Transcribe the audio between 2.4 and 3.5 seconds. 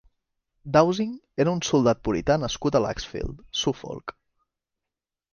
nascut a Laxfield,